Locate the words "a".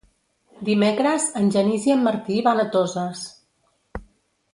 2.63-2.67